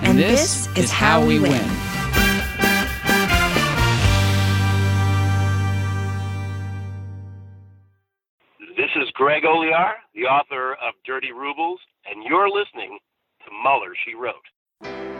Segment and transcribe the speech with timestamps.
[0.00, 1.52] And, and this, this, is how, how we win.
[1.52, 1.90] win.
[8.76, 12.98] This is Greg Olear, the author of Dirty Rubles, and you're listening
[13.44, 15.19] to Mueller, She Wrote.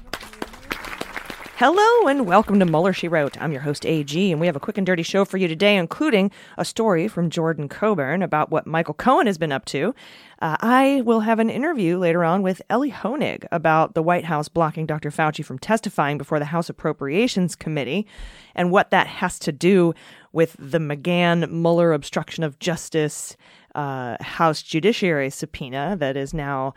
[1.63, 3.39] Hello and welcome to Mueller, She Wrote.
[3.39, 5.77] I'm your host, AG, and we have a quick and dirty show for you today,
[5.77, 9.93] including a story from Jordan Coburn about what Michael Cohen has been up to.
[10.41, 14.47] Uh, I will have an interview later on with Elie Honig about the White House
[14.47, 15.11] blocking Dr.
[15.11, 18.07] Fauci from testifying before the House Appropriations Committee
[18.55, 19.93] and what that has to do
[20.31, 23.37] with the McGahn Mueller obstruction of justice
[23.75, 26.73] uh, House Judiciary subpoena that is now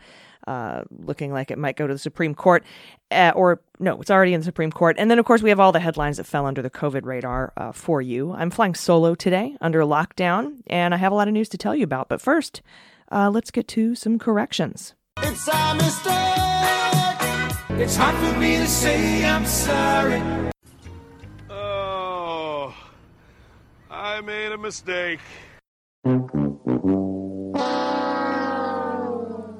[0.47, 2.63] uh, looking like it might go to the Supreme Court,
[3.11, 4.95] uh, or no, it's already in the Supreme Court.
[4.99, 7.53] And then, of course, we have all the headlines that fell under the COVID radar
[7.57, 8.33] uh, for you.
[8.33, 11.75] I'm flying solo today under lockdown, and I have a lot of news to tell
[11.75, 12.09] you about.
[12.09, 12.61] But first,
[13.11, 14.93] uh, let's get to some corrections.
[15.17, 16.35] It's a mistake.
[17.77, 20.21] It's hard for me to say I'm sorry.
[21.49, 22.73] Oh,
[23.89, 25.19] I made a mistake.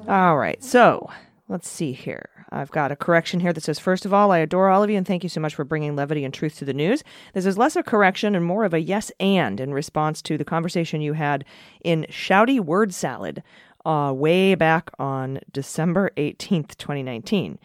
[0.08, 1.10] All right, so
[1.48, 2.28] let's see here.
[2.52, 4.96] I've got a correction here that says, First of all, I adore all of you
[4.96, 7.02] and thank you so much for bringing levity and truth to the news.
[7.34, 10.44] This is less a correction and more of a yes and in response to the
[10.44, 11.44] conversation you had
[11.82, 13.42] in Shouty Word Salad
[13.84, 17.58] uh, way back on December 18th, 2019.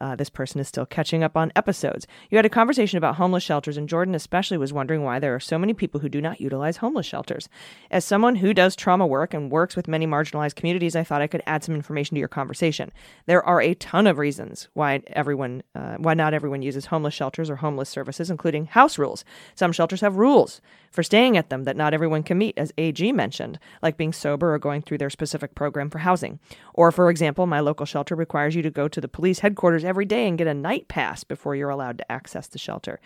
[0.00, 2.06] Uh, this person is still catching up on episodes.
[2.30, 5.40] You had a conversation about homeless shelters, and Jordan especially was wondering why there are
[5.40, 7.48] so many people who do not utilize homeless shelters.
[7.90, 11.26] As someone who does trauma work and works with many marginalized communities, I thought I
[11.26, 12.92] could add some information to your conversation.
[13.26, 17.50] There are a ton of reasons why everyone, uh, why not everyone uses homeless shelters
[17.50, 19.24] or homeless services, including house rules.
[19.54, 20.60] Some shelters have rules
[20.90, 24.54] for staying at them that not everyone can meet, as AG mentioned, like being sober
[24.54, 26.38] or going through their specific program for housing.
[26.72, 30.04] Or, for example, my local shelter requires you to go to the police headquarters every
[30.04, 33.00] day and get a night pass before you're allowed to access the shelter.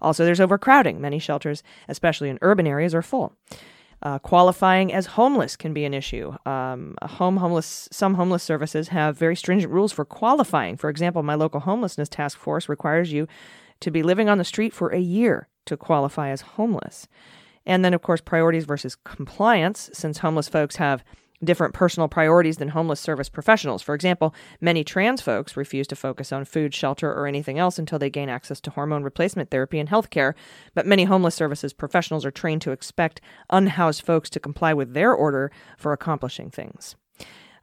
[0.00, 1.00] Also, there's overcrowding.
[1.00, 3.34] Many shelters, especially in urban areas, are full.
[4.00, 6.32] Uh, qualifying as homeless can be an issue.
[6.46, 10.76] Um, home homeless, some homeless services have very stringent rules for qualifying.
[10.76, 13.26] For example, my local homelessness task force requires you
[13.80, 17.08] to be living on the street for a year to qualify as homeless.
[17.66, 21.02] And then, of course, priorities versus compliance, since homeless folks have
[21.42, 23.82] different personal priorities than homeless service professionals.
[23.82, 27.98] For example, many trans folks refuse to focus on food, shelter, or anything else until
[27.98, 30.34] they gain access to hormone replacement therapy and health care.
[30.74, 33.20] But many homeless services professionals are trained to expect
[33.50, 36.96] unhoused folks to comply with their order for accomplishing things.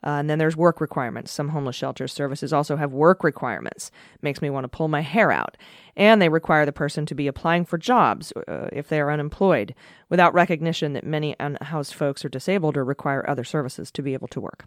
[0.05, 1.31] Uh, and then there's work requirements.
[1.31, 3.91] Some homeless shelter services also have work requirements.
[4.21, 5.57] Makes me want to pull my hair out.
[5.95, 9.73] And they require the person to be applying for jobs uh, if they are unemployed,
[10.09, 14.27] without recognition that many unhoused folks are disabled or require other services to be able
[14.27, 14.65] to work.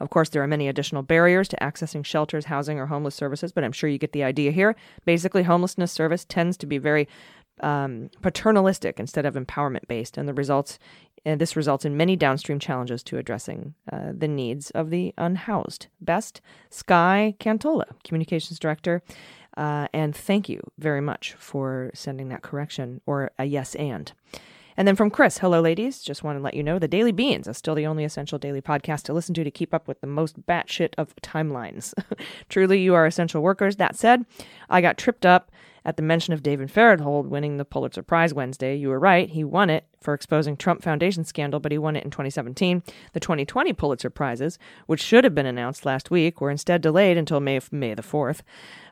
[0.00, 3.62] Of course, there are many additional barriers to accessing shelters, housing, or homeless services, but
[3.62, 4.74] I'm sure you get the idea here.
[5.04, 7.06] Basically, homelessness service tends to be very
[7.62, 10.78] um, paternalistic instead of empowerment based, and the results
[11.24, 15.86] and this results in many downstream challenges to addressing uh, the needs of the unhoused.
[16.00, 16.40] Best,
[16.70, 19.02] Sky Cantola, Communications Director.
[19.56, 24.12] Uh, and thank you very much for sending that correction or a yes and.
[24.76, 26.00] And then from Chris, hello, ladies.
[26.00, 28.62] Just want to let you know the Daily Beans is still the only essential daily
[28.62, 31.92] podcast to listen to to keep up with the most batshit of timelines.
[32.48, 33.76] Truly, you are essential workers.
[33.76, 34.24] That said,
[34.70, 35.50] I got tripped up
[35.84, 38.76] at the mention of David Fahrenthold winning the Pulitzer Prize Wednesday.
[38.76, 39.28] You were right.
[39.28, 42.82] He won it for exposing Trump Foundation scandal, but he won it in 2017.
[43.12, 47.40] The 2020 Pulitzer Prizes, which should have been announced last week, were instead delayed until
[47.40, 48.40] May, May the 4th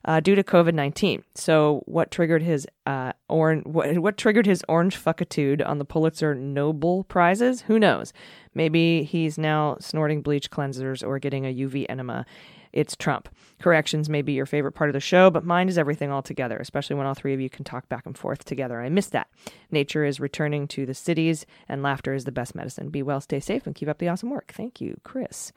[0.05, 1.23] uh, due to COVID 19.
[1.35, 3.65] So, what triggered his uh, orange?
[3.67, 7.63] What, what triggered his orange fuckitude on the Pulitzer Nobel prizes?
[7.63, 8.13] Who knows?
[8.55, 12.27] Maybe he's now snorting bleach cleansers or getting a UV enema.
[12.73, 13.29] It's Trump.
[13.61, 16.97] Corrections may be your favorite part of the show, but mine is everything altogether, especially
[16.97, 18.81] when all three of you can talk back and forth together.
[18.81, 19.29] I miss that.
[19.71, 22.91] Nature is returning to the cities, and laughter is the best medicine.
[22.91, 24.53] Be well, stay safe, and keep up the awesome work.
[24.55, 25.53] Thank you, Chris.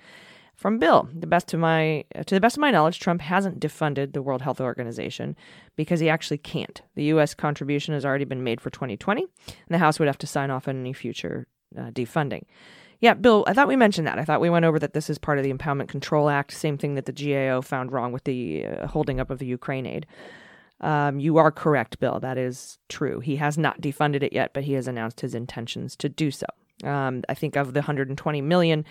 [0.55, 4.13] From Bill, the best to my to the best of my knowledge, Trump hasn't defunded
[4.13, 5.35] the World Health Organization
[5.75, 6.83] because he actually can't.
[6.93, 7.33] The U.S.
[7.33, 10.67] contribution has already been made for 2020, and the House would have to sign off
[10.67, 12.43] on any future uh, defunding.
[13.01, 14.19] Yeah, Bill, I thought we mentioned that.
[14.19, 16.77] I thought we went over that this is part of the Impoundment Control Act, same
[16.77, 20.05] thing that the GAO found wrong with the uh, holding up of the Ukraine aid.
[20.81, 22.19] Um, you are correct, Bill.
[22.19, 23.19] That is true.
[23.19, 26.45] He has not defunded it yet, but he has announced his intentions to do so.
[26.83, 28.85] Um, I think of the 120 million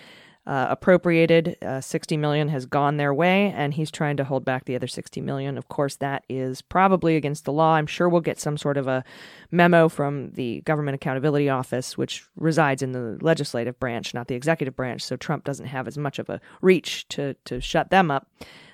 [0.47, 1.57] uh, appropriated.
[1.61, 4.87] Uh, 60 million has gone their way, and he's trying to hold back the other
[4.87, 5.57] 60 million.
[5.57, 7.73] Of course, that is probably against the law.
[7.75, 9.03] I'm sure we'll get some sort of a
[9.51, 14.75] memo from the Government Accountability Office, which resides in the legislative branch, not the executive
[14.75, 15.03] branch.
[15.03, 18.27] So Trump doesn't have as much of a reach to to shut them up.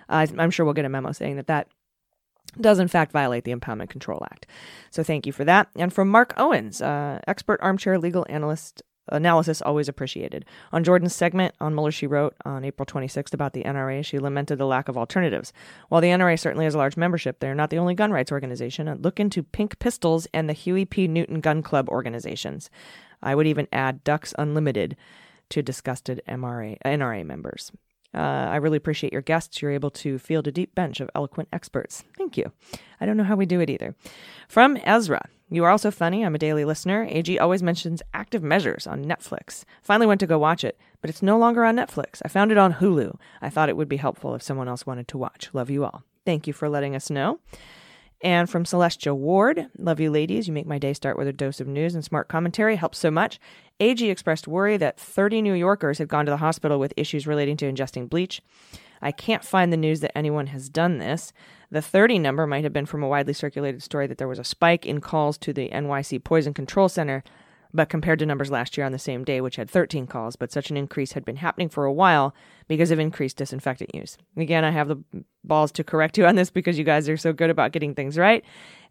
[0.10, 1.68] Uh, I'm sure we'll get a memo saying that that
[2.60, 4.48] does in fact violate the Impoundment Control Act.
[4.90, 5.70] So thank you for that.
[5.76, 10.46] And from Mark Owens, uh, expert armchair legal analyst analysis always appreciated.
[10.72, 14.04] On Jordan's segment on Mueller, she wrote on April 26th about the NRA.
[14.04, 15.54] She lamented the lack of alternatives.
[15.90, 18.94] While the NRA certainly has a large membership, they're not the only gun rights organization.
[19.02, 21.08] Look into Pink Pistols and the Huey P.
[21.08, 22.70] Newton Gun Club organizations.
[23.22, 24.96] I would even add Ducks Unlimited
[25.50, 27.72] to disgusted MRA, NRA members.
[28.14, 28.20] Uh,
[28.50, 29.62] I really appreciate your guests.
[29.62, 32.04] You're able to field a deep bench of eloquent experts.
[32.18, 32.52] Thank you.
[33.00, 33.96] I don't know how we do it either.
[34.48, 35.28] From Ezra.
[35.50, 36.26] You are also funny.
[36.26, 37.08] I'm a daily listener.
[37.10, 39.64] AG always mentions Active Measures on Netflix.
[39.82, 42.22] Finally went to go watch it, but it's no longer on Netflix.
[42.26, 43.18] I found it on Hulu.
[43.42, 45.50] I thought it would be helpful if someone else wanted to watch.
[45.54, 46.04] Love you all.
[46.26, 47.40] Thank you for letting us know.
[48.22, 50.48] And from Celestia Ward, love you ladies.
[50.48, 52.76] You make my day start with a dose of news and smart commentary.
[52.76, 53.40] Helps so much.
[53.80, 57.56] AG expressed worry that 30 New Yorkers had gone to the hospital with issues relating
[57.58, 58.42] to ingesting bleach.
[59.02, 61.32] I can't find the news that anyone has done this.
[61.70, 64.44] The 30 number might have been from a widely circulated story that there was a
[64.44, 67.24] spike in calls to the NYC Poison Control Center,
[67.74, 70.52] but compared to numbers last year on the same day, which had 13 calls, but
[70.52, 72.34] such an increase had been happening for a while
[72.70, 74.18] because of increased disinfectant use.
[74.38, 75.04] Again, I have the
[75.44, 78.18] balls to correct you on this because you guys are so good about getting things
[78.18, 78.44] right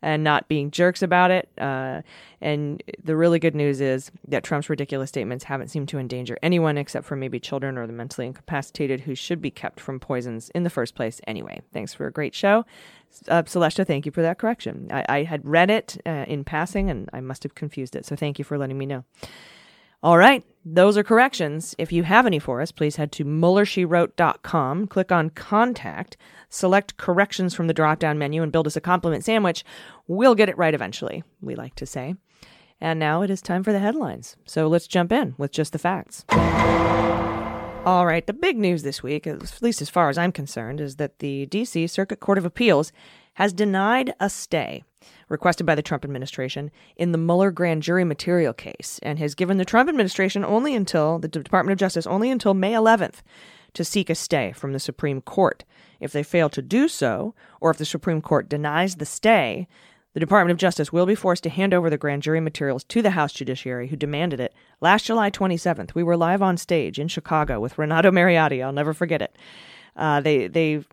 [0.02, 1.48] and not being jerks about it.
[1.58, 2.02] Uh,
[2.40, 6.78] and the really good news is that Trump's ridiculous statements haven't seemed to endanger anyone
[6.78, 10.62] except for maybe children or the mentally incapacitated who should be kept from poisons in
[10.62, 11.60] the first place anyway.
[11.72, 12.64] Thanks for a great show.
[13.28, 14.88] Uh, Celeste, thank you for that correction.
[14.90, 18.04] I, I had read it uh, in passing and I must have confused it.
[18.04, 19.04] So thank you for letting me know.
[20.02, 21.76] All right, those are corrections.
[21.78, 26.16] If you have any for us, please head to MuellerSheWrote.com, click on Contact,
[26.48, 29.64] select corrections from the drop down menu, and build us a compliment sandwich.
[30.08, 32.16] We'll get it right eventually, we like to say.
[32.80, 34.36] And now it is time for the headlines.
[34.44, 36.24] So let's jump in with just the facts.
[37.86, 40.96] All right, the big news this week, at least as far as I'm concerned, is
[40.96, 42.90] that the DC Circuit Court of Appeals
[43.36, 44.82] has denied a stay
[45.28, 49.56] requested by the Trump administration in the Mueller grand jury material case and has given
[49.56, 53.22] the Trump administration only until the Department of Justice only until May 11th
[53.74, 55.64] to seek a stay from the Supreme Court.
[56.00, 59.68] If they fail to do so, or if the Supreme Court denies the stay,
[60.16, 63.02] The Department of Justice will be forced to hand over the grand jury materials to
[63.02, 64.54] the House Judiciary, who demanded it.
[64.80, 68.64] Last July 27th, we were live on stage in Chicago with Renato Mariotti.
[68.64, 69.36] I'll never forget it.
[69.96, 70.84] Uh, they they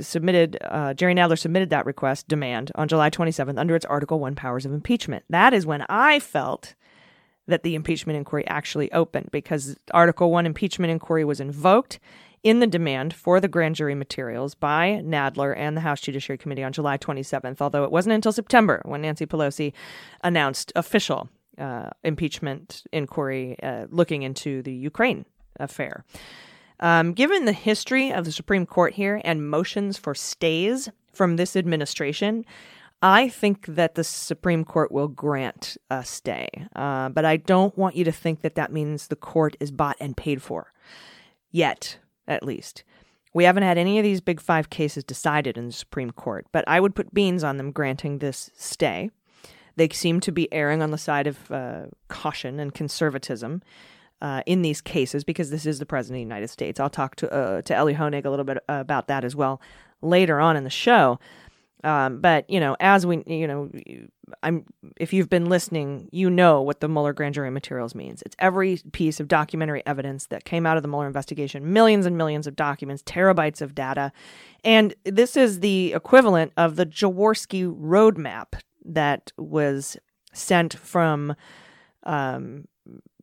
[0.00, 4.34] submitted uh, Jerry Nadler submitted that request demand on July 27th under its Article One
[4.34, 5.24] powers of impeachment.
[5.30, 6.74] That is when I felt
[7.46, 11.98] that the impeachment inquiry actually opened because Article One impeachment inquiry was invoked
[12.42, 16.64] in the demand for the grand jury materials by Nadler and the House Judiciary Committee
[16.64, 19.72] on July 27th, although it wasn't until September when Nancy Pelosi
[20.24, 25.26] announced official uh, impeachment inquiry uh, looking into the Ukraine
[25.58, 26.04] affair.
[26.80, 31.54] Um, given the history of the Supreme Court here and motions for stays from this
[31.54, 32.44] administration,
[33.02, 36.48] I think that the Supreme Court will grant a stay.
[36.74, 39.96] Uh, but I don't want you to think that that means the court is bought
[40.00, 40.72] and paid for.
[41.50, 42.84] Yet, at least.
[43.32, 46.64] We haven't had any of these big five cases decided in the Supreme Court, but
[46.66, 49.10] I would put beans on them granting this stay.
[49.76, 53.62] They seem to be erring on the side of uh, caution and conservatism
[54.20, 56.78] uh, in these cases because this is the President of the United States.
[56.78, 59.60] I'll talk to, uh, to Elie Honig a little bit about that as well
[60.02, 61.18] later on in the show.
[61.82, 63.70] Um, but you know, as we, you know,
[64.42, 64.66] I'm
[64.98, 68.22] if you've been listening, you know what the Mueller grand jury materials means.
[68.22, 72.18] It's every piece of documentary evidence that came out of the Mueller investigation, millions and
[72.18, 74.12] millions of documents, terabytes of data,
[74.62, 79.96] and this is the equivalent of the Jaworski roadmap that was
[80.32, 81.34] sent from
[82.04, 82.66] um,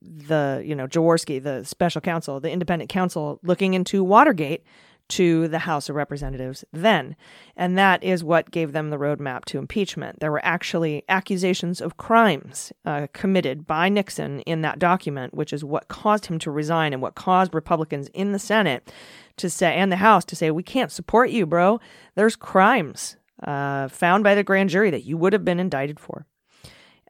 [0.08, 4.64] the you know Jaworski, the special counsel, the independent counsel looking into Watergate
[5.10, 7.16] to the House of Representatives then.
[7.56, 10.20] And that is what gave them the roadmap to impeachment.
[10.20, 15.64] There were actually accusations of crimes uh, committed by Nixon in that document, which is
[15.64, 18.92] what caused him to resign and what caused Republicans in the Senate
[19.38, 21.80] to say, and the House to say, we can't support you, bro.
[22.16, 26.26] There's crimes uh, found by the grand jury that you would have been indicted for.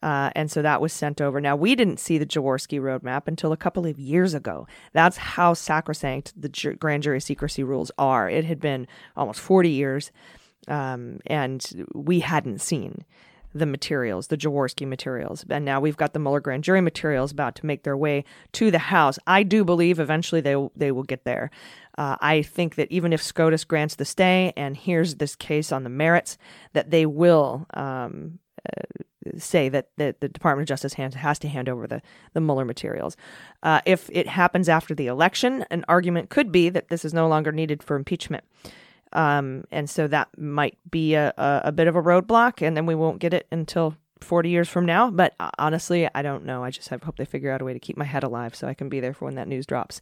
[0.04, 1.42] Uh, and so that was sent over.
[1.42, 4.68] Now, we didn't see the Jaworski roadmap until a couple of years ago.
[4.94, 8.30] That's how sacrosanct the grand jury secrecy rules are.
[8.30, 10.12] It had been almost 40 years,
[10.68, 13.06] um, and we hadn't seen
[13.54, 15.46] the materials, the Jaworski materials.
[15.50, 18.24] And now we've got the Mueller grand jury materials about to make their way
[18.54, 19.18] to the House.
[19.26, 21.50] I do believe eventually they, they will get there.
[21.98, 25.84] Uh, I think that even if SCOTUS grants the stay and hears this case on
[25.84, 26.38] the merits,
[26.74, 28.84] that they will um, uh,
[29.38, 32.02] say that, that the Department of Justice has to hand over the,
[32.34, 33.18] the Mueller materials.
[33.64, 37.28] Uh, if it happens after the election, an argument could be that this is no
[37.28, 38.44] longer needed for impeachment.
[39.14, 42.86] Um, and so that might be a, a, a, bit of a roadblock, and then
[42.86, 45.10] we won't get it until 40 years from now.
[45.10, 46.64] But uh, honestly, I don't know.
[46.64, 48.74] I just hope they figure out a way to keep my head alive so I
[48.74, 50.02] can be there for when that news drops.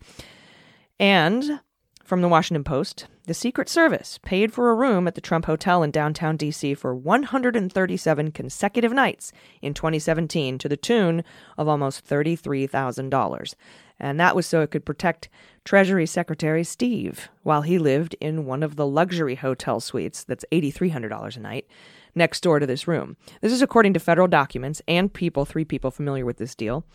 [1.00, 1.60] And
[2.06, 5.82] from the Washington Post, the Secret Service paid for a room at the Trump Hotel
[5.82, 6.76] in downtown D.C.
[6.76, 11.24] for 137 consecutive nights in 2017 to the tune
[11.58, 13.56] of almost $33,000.
[14.00, 15.30] And that was so it could protect
[15.64, 21.36] Treasury Secretary Steve while he lived in one of the luxury hotel suites that's $8,300
[21.36, 21.66] a night
[22.14, 23.18] next door to this room.
[23.42, 26.86] This is according to federal documents and people, three people familiar with this deal.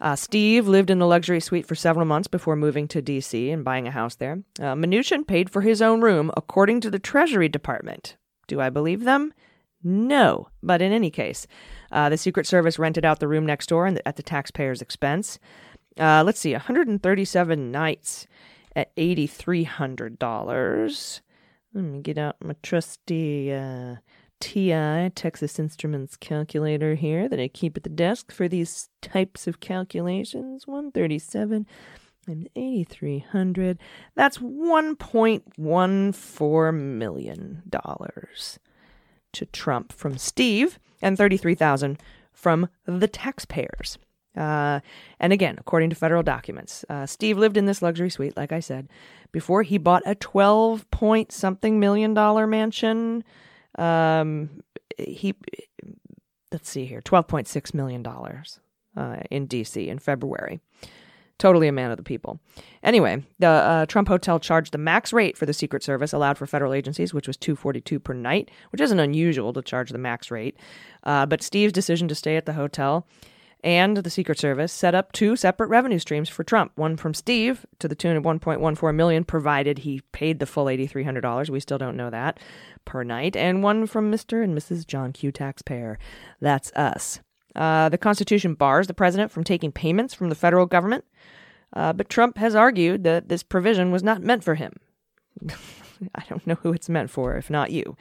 [0.00, 3.50] Uh, Steve lived in a luxury suite for several months before moving to D.C.
[3.50, 4.42] and buying a house there.
[4.58, 8.16] Uh, Mnuchin paid for his own room, according to the Treasury Department.
[8.46, 9.34] Do I believe them?
[9.82, 10.48] No.
[10.62, 11.46] But in any case,
[11.92, 15.38] uh, the Secret Service rented out the room next door at the taxpayer's expense.
[15.98, 18.26] Uh, let's see, 137 nights
[18.74, 21.20] at $8,300.
[21.74, 23.96] Let me get out my trusty uh,
[24.40, 29.60] TI, Texas Instruments calculator here that I keep at the desk for these types of
[29.60, 30.66] calculations.
[30.66, 31.66] 137
[32.26, 33.78] and 8300.
[34.14, 38.58] That's 1.14 million dollars
[39.32, 41.98] to Trump from Steve and 33,000
[42.32, 43.96] from the taxpayers.
[44.36, 44.80] Uh,
[45.18, 48.60] and again, according to federal documents, uh, Steve lived in this luxury suite, like I
[48.60, 48.88] said,
[49.32, 53.24] before he bought a 12 point something million dollar mansion
[53.78, 54.62] um,
[54.98, 55.34] he
[56.52, 58.60] let's see here, twelve point six million dollars
[58.96, 59.88] uh, in D.C.
[59.88, 60.60] in February.
[61.38, 62.38] Totally a man of the people.
[62.82, 66.46] Anyway, the uh, Trump Hotel charged the max rate for the Secret Service allowed for
[66.46, 69.98] federal agencies, which was two forty two per night, which isn't unusual to charge the
[69.98, 70.56] max rate.
[71.02, 73.06] Uh, but Steve's decision to stay at the hotel
[73.62, 76.72] and the Secret Service set up two separate revenue streams for Trump.
[76.76, 81.50] One from Steve to the tune of 1.14 million, provided he paid the full $8,300.
[81.50, 82.38] We still don't know that
[82.84, 84.42] per night, and one from Mr.
[84.42, 84.86] and Mrs.
[84.86, 85.32] John Q.
[85.32, 85.98] Taxpayer.
[86.40, 87.20] That's us.
[87.54, 91.04] Uh, the Constitution bars the president from taking payments from the federal government,
[91.74, 94.72] uh, but Trump has argued that this provision was not meant for him.
[96.14, 97.96] I don't know who it's meant for, if not you.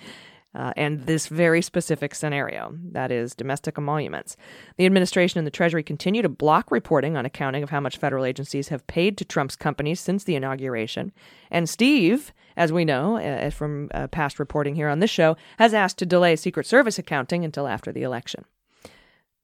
[0.55, 4.35] Uh, and this very specific scenario that is, domestic emoluments.
[4.77, 8.25] The administration and the Treasury continue to block reporting on accounting of how much federal
[8.25, 11.11] agencies have paid to Trump's companies since the inauguration.
[11.51, 15.73] And Steve, as we know uh, from uh, past reporting here on this show, has
[15.73, 18.45] asked to delay Secret Service accounting until after the election.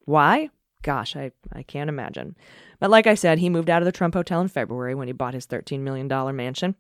[0.06, 0.50] Why?
[0.82, 2.36] Gosh, I, I can't imagine.
[2.80, 5.14] But like I said, he moved out of the Trump Hotel in February when he
[5.14, 6.76] bought his $13 million mansion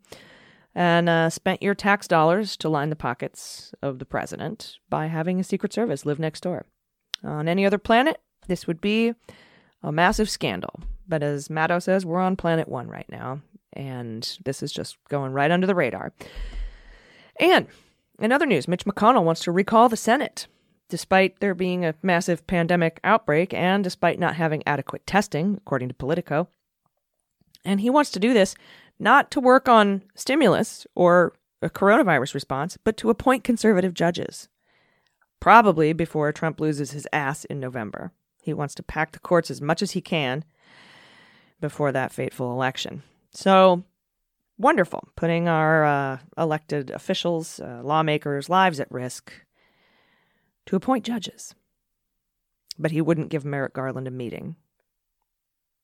[0.75, 5.39] and uh, spent your tax dollars to line the pockets of the president by having
[5.39, 6.65] a Secret Service live next door.
[7.23, 9.13] On any other planet, this would be
[9.81, 10.81] a massive scandal.
[11.07, 13.41] But as Maddow says, we're on planet one right now,
[13.73, 16.13] and this is just going right under the radar.
[17.39, 17.67] And
[18.19, 20.47] in other news, Mitch McConnell wants to recall the Senate.
[20.87, 25.95] Despite there being a massive pandemic outbreak and despite not having adequate testing, according to
[25.95, 26.47] Politico.
[27.63, 28.53] And he wants to do this
[28.99, 34.49] not to work on stimulus or a coronavirus response, but to appoint conservative judges.
[35.39, 38.11] Probably before Trump loses his ass in November.
[38.41, 40.43] He wants to pack the courts as much as he can
[41.59, 43.03] before that fateful election.
[43.31, 43.83] So,
[44.57, 49.31] wonderful, putting our uh, elected officials, uh, lawmakers' lives at risk
[50.67, 51.55] to appoint judges.
[52.77, 54.55] But he wouldn't give Merrick Garland a meeting.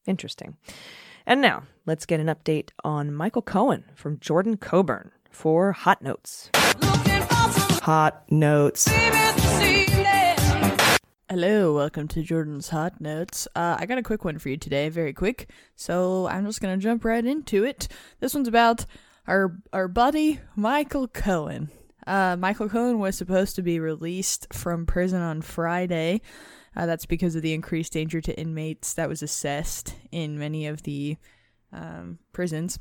[0.05, 0.57] Interesting.
[1.25, 6.49] And now, let's get an update on Michael Cohen from Jordan Coburn for Hot Notes.
[7.83, 8.87] Hot Notes.
[11.29, 13.47] Hello, welcome to Jordan's Hot Notes.
[13.55, 15.49] Uh, I got a quick one for you today, very quick.
[15.75, 17.87] So I'm just gonna jump right into it.
[18.19, 18.85] This one's about
[19.27, 21.69] our our buddy Michael Cohen.
[22.07, 26.21] Uh, Michael Cohen was supposed to be released from prison on Friday.
[26.75, 30.83] Uh, that's because of the increased danger to inmates that was assessed in many of
[30.83, 31.17] the
[31.73, 32.79] um, prisons.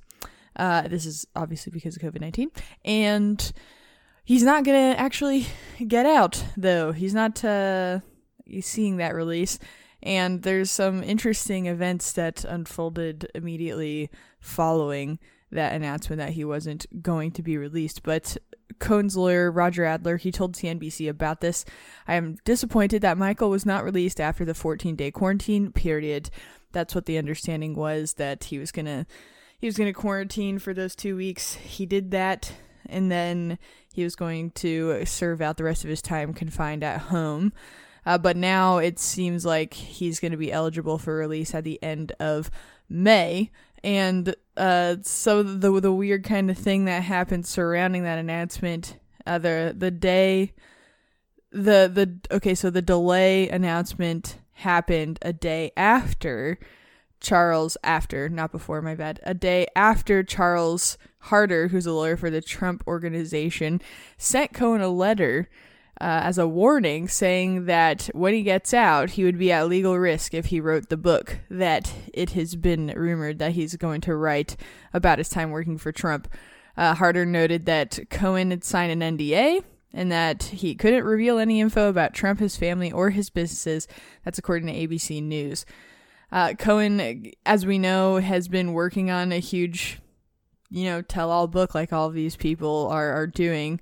[0.57, 2.51] Uh, this is obviously because of COVID 19.
[2.85, 3.53] And
[4.25, 5.47] he's not going to actually
[5.87, 6.93] get out, though.
[6.93, 8.01] He's not uh,
[8.61, 9.59] seeing that release.
[10.03, 15.19] And there's some interesting events that unfolded immediately following
[15.53, 18.03] that announcement that he wasn't going to be released.
[18.03, 18.39] But
[18.81, 21.65] Cohen's lawyer, Roger Adler, he told CNBC about this.
[22.09, 26.31] I am disappointed that Michael was not released after the 14 day quarantine period.
[26.73, 29.07] That's what the understanding was that he was gonna
[29.59, 31.55] he was gonna quarantine for those two weeks.
[31.55, 32.53] He did that,
[32.87, 33.59] and then
[33.93, 37.53] he was going to serve out the rest of his time confined at home.
[38.07, 41.83] Uh, but now it seems like he's going to be eligible for release at the
[41.83, 42.51] end of
[42.89, 43.51] May
[43.83, 49.39] and uh, so the the weird kind of thing that happened surrounding that announcement, uh,
[49.39, 50.53] the the day,
[51.51, 56.59] the the okay, so the delay announcement happened a day after
[57.21, 62.31] Charles, after not before, my bad, a day after Charles Harder, who's a lawyer for
[62.31, 63.81] the Trump organization,
[64.17, 65.49] sent Cohen a letter
[66.01, 69.99] uh, as a warning, saying that when he gets out, he would be at legal
[69.99, 74.17] risk if he wrote the book that it has been rumored that he's going to
[74.17, 74.57] write
[74.95, 76.27] about his time working for Trump.
[76.77, 81.61] Uh, Harder noted that Cohen had signed an NDA and that he couldn't reveal any
[81.61, 83.87] info about Trump, his family, or his businesses.
[84.25, 85.67] That's according to ABC News.
[86.33, 89.99] Uh, Cohen, as we know, has been working on a huge,
[90.71, 93.81] you know, tell all book like all these people are, are doing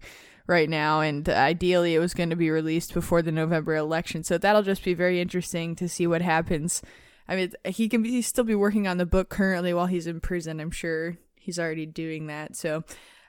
[0.48, 4.24] right now, and ideally it was going to be released before the November election.
[4.24, 6.82] So that'll just be very interesting to see what happens.
[7.28, 10.20] I mean, he can be still be working on the book currently while he's in
[10.20, 10.58] prison.
[10.58, 12.56] I'm sure he's already doing that.
[12.56, 12.82] So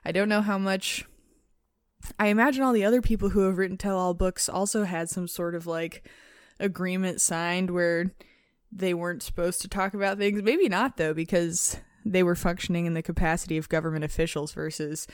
[0.05, 1.05] I don't know how much.
[2.17, 5.53] I imagine all the other people who have written tell-all books also had some sort
[5.53, 6.07] of like
[6.57, 8.13] agreement signed where
[8.71, 10.41] they weren't supposed to talk about things.
[10.41, 15.05] Maybe not though, because they were functioning in the capacity of government officials versus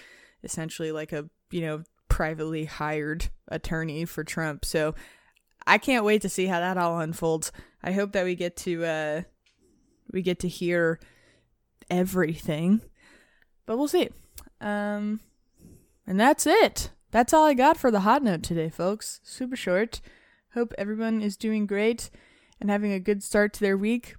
[0.44, 1.84] essentially like a you know
[2.16, 4.64] privately hired attorney for Trump.
[4.64, 4.96] So
[5.68, 7.52] I can't wait to see how that all unfolds.
[7.84, 9.22] I hope that we get to uh
[10.14, 11.02] we get to hear
[11.90, 12.80] everything.
[13.66, 14.08] But we'll see.
[14.62, 15.20] Um
[16.08, 16.92] and that's it.
[17.12, 19.20] That's all I got for the hot note today, folks.
[19.22, 20.00] Super short.
[20.54, 22.10] Hope everyone is doing great
[22.62, 24.16] and having a good start to their week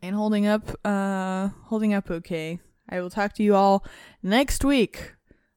[0.00, 2.58] and holding up uh holding up okay.
[2.88, 3.84] I will talk to you all
[4.22, 5.15] next week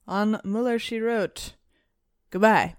[0.09, 1.53] on Mueller She Wrote.
[2.31, 2.75] Goodbye.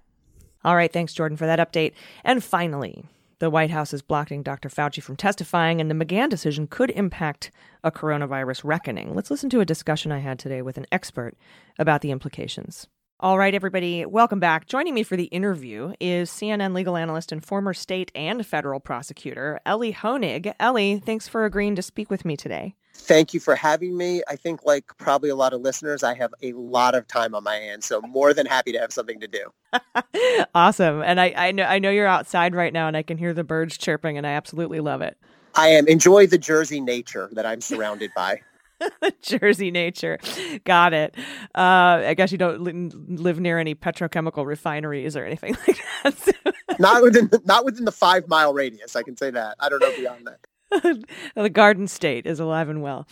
[0.63, 1.93] All right, thanks, Jordan, for that update.
[2.23, 3.05] And finally,
[3.39, 4.69] the White House is blocking Dr.
[4.69, 7.51] Fauci from testifying, and the McGahn decision could impact
[7.83, 9.15] a coronavirus reckoning.
[9.15, 11.35] Let's listen to a discussion I had today with an expert
[11.79, 12.87] about the implications.
[13.23, 14.67] All right, everybody, welcome back.
[14.67, 19.61] Joining me for the interview is CNN legal analyst and former state and federal prosecutor,
[19.67, 20.55] Elie Honig.
[20.59, 22.75] Elie, thanks for agreeing to speak with me today.
[22.95, 24.23] Thank you for having me.
[24.27, 27.45] I think, like probably a lot of listeners, I have a lot of time on
[27.45, 29.53] my hands, so more than happy to have something to do.
[30.55, 33.35] awesome, and I, I know I know you're outside right now, and I can hear
[33.35, 35.19] the birds chirping, and I absolutely love it.
[35.55, 38.41] I am enjoy the Jersey nature that I'm surrounded by.
[39.23, 40.19] Jersey nature.
[40.65, 41.15] Got it.
[41.55, 46.55] Uh, I guess you don't li- live near any petrochemical refineries or anything like that.
[46.79, 48.97] not within the, not within the five mile radius.
[48.97, 49.57] I can say that.
[49.61, 50.41] I don't know beyond that.
[51.35, 53.07] the Garden State is alive and well.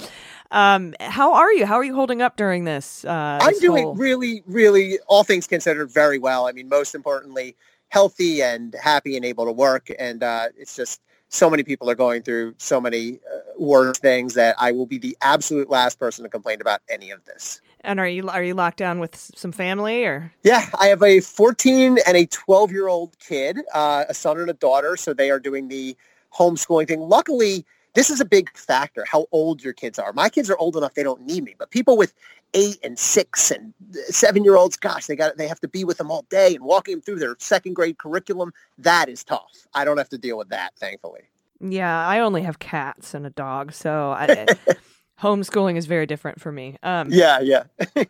[0.53, 1.67] Um, how are you?
[1.67, 3.05] How are you holding up during this?
[3.05, 3.95] Uh, I'm this doing whole...
[3.97, 6.47] really, really, all things considered, very well.
[6.47, 7.57] I mean, most importantly,
[7.89, 9.91] healthy and happy and able to work.
[9.99, 14.35] And uh, it's just so many people are going through so many uh, worse things
[14.35, 17.61] that I will be the absolute last person to complain about any of this.
[17.83, 20.33] And are you are you locked down with some family or?
[20.43, 24.51] Yeah, I have a 14 and a 12 year old kid, uh, a son and
[24.51, 24.97] a daughter.
[24.97, 25.97] So they are doing the
[26.35, 27.01] homeschooling thing.
[27.01, 27.65] Luckily,
[27.99, 30.13] this is a big factor, how old your kids are.
[30.13, 32.15] My kids are old enough they don't need me, but people with
[32.55, 33.75] eight and six and
[34.07, 36.65] seven year olds, gosh, they got they have to be with them all day and
[36.65, 38.53] walking them through their second grade curriculum.
[38.79, 39.67] That is tough.
[39.75, 41.23] I don't have to deal with that, thankfully.
[41.61, 44.47] Yeah, I only have cats and a dog, so I,
[45.21, 46.77] homeschooling is very different for me.
[46.85, 47.65] Um, yeah, yeah.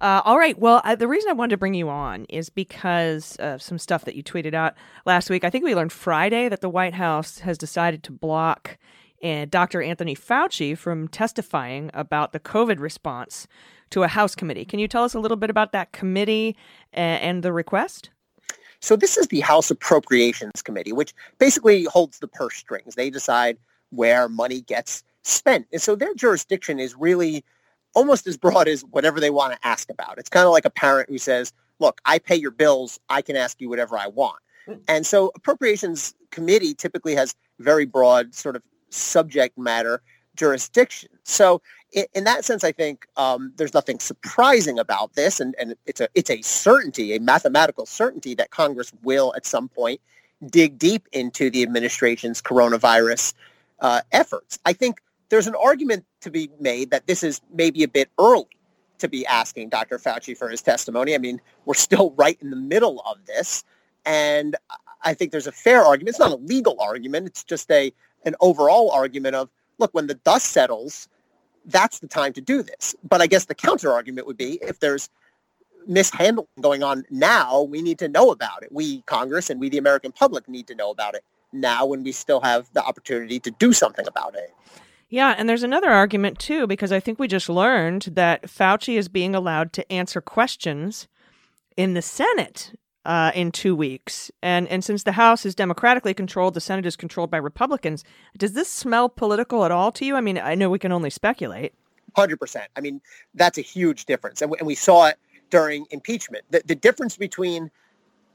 [0.00, 0.58] uh, all right.
[0.58, 4.04] Well, I, the reason I wanted to bring you on is because of some stuff
[4.04, 4.74] that you tweeted out
[5.06, 5.44] last week.
[5.44, 8.78] I think we learned Friday that the White House has decided to block
[9.22, 9.82] uh, Dr.
[9.82, 13.46] Anthony Fauci from testifying about the COVID response
[13.90, 14.64] to a House committee.
[14.64, 16.56] Can you tell us a little bit about that committee
[16.92, 18.10] and, and the request?
[18.80, 22.96] So this is the House Appropriations Committee, which basically holds the purse strings.
[22.96, 23.56] They decide
[23.90, 25.66] where money gets spent.
[25.72, 27.44] And so their jurisdiction is really
[27.94, 30.18] almost as broad as whatever they want to ask about.
[30.18, 33.00] It's kind of like a parent who says, look, I pay your bills.
[33.08, 34.38] I can ask you whatever I want.
[34.66, 34.74] Hmm.
[34.88, 40.02] And so Appropriations Committee typically has very broad sort of subject matter
[40.36, 41.10] jurisdiction.
[41.22, 45.74] So in, in that sense, I think um, there's nothing surprising about this, and, and
[45.86, 50.00] it's a it's a certainty, a mathematical certainty that Congress will at some point
[50.50, 53.34] dig deep into the administration's coronavirus
[53.80, 54.58] uh, efforts.
[54.64, 58.46] I think there's an argument to be made that this is maybe a bit early
[58.98, 59.98] to be asking Dr.
[59.98, 61.14] Fauci for his testimony.
[61.14, 63.64] I mean, we're still right in the middle of this,
[64.04, 64.56] and
[65.02, 66.10] I think there's a fair argument.
[66.10, 67.26] It's not a legal argument.
[67.26, 67.92] It's just a
[68.24, 71.08] an overall argument of look, when the dust settles,
[71.66, 72.94] that's the time to do this.
[73.08, 75.08] But I guess the counter argument would be if there's
[75.86, 78.70] mishandling going on now, we need to know about it.
[78.72, 82.12] We, Congress, and we, the American public, need to know about it now when we
[82.12, 84.54] still have the opportunity to do something about it.
[85.14, 89.08] Yeah, and there's another argument too, because I think we just learned that Fauci is
[89.08, 91.06] being allowed to answer questions
[91.76, 92.72] in the Senate
[93.04, 94.32] uh, in two weeks.
[94.42, 98.02] And and since the House is democratically controlled, the Senate is controlled by Republicans.
[98.36, 100.16] Does this smell political at all to you?
[100.16, 101.74] I mean, I know we can only speculate.
[102.16, 102.66] Hundred percent.
[102.74, 103.00] I mean,
[103.34, 106.44] that's a huge difference, and we, and we saw it during impeachment.
[106.50, 107.70] The, the difference between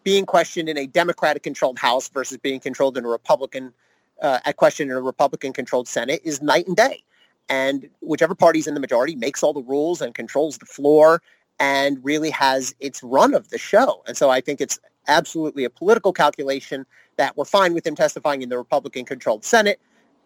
[0.06, 3.74] being questioned in a Democratic-controlled House versus being controlled in a Republican,
[4.22, 7.04] uh, at question in a Republican-controlled Senate is night and day.
[7.50, 11.22] And whichever party's in the majority makes all the rules and controls the floor
[11.60, 14.04] and really has its run of the show.
[14.08, 16.86] And so I think it's absolutely a political calculation
[17.18, 19.80] that we're fine with him testifying in the Republican-controlled Senate,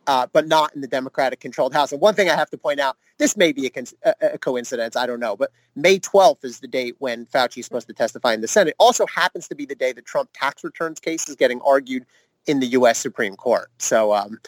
[0.06, 1.92] uh, but not in the Democratic-controlled House.
[1.92, 4.38] And one thing I have to point out, this may be a, con- a, a,
[4.38, 7.94] coincidence, I don't know, but May 12th is the date when Fauci is supposed to
[7.94, 8.76] testify in the Senate.
[8.80, 12.06] Also happens to be the day the Trump tax returns case is getting argued
[12.48, 13.00] in the U.S.
[13.00, 13.70] Supreme Court.
[13.78, 14.40] So um,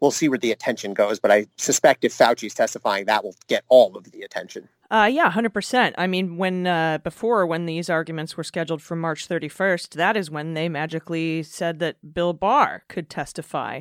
[0.00, 3.64] we'll see where the attention goes, but I suspect if Fauci's testifying, that will get
[3.68, 4.68] all of the attention.
[4.90, 5.94] Uh, yeah, hundred percent.
[5.96, 10.18] I mean, when uh, before when these arguments were scheduled for March thirty first, that
[10.18, 13.80] is when they magically said that Bill Barr could testify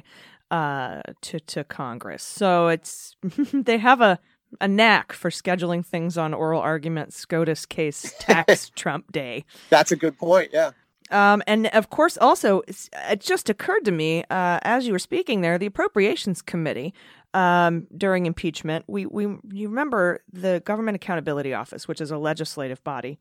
[0.51, 2.23] uh, to to Congress.
[2.23, 3.17] So it's
[3.53, 4.19] they have a
[4.62, 9.45] a knack for scheduling things on oral arguments, SCOTUS case, tax Trump day.
[9.69, 10.51] That's a good point.
[10.53, 10.71] Yeah.
[11.12, 15.41] Um, and of course, also, it just occurred to me uh, as you were speaking
[15.41, 16.93] there, the Appropriations Committee
[17.34, 22.84] um, during impeachment, we, we you remember the Government Accountability Office, which is a legislative
[22.84, 23.19] body,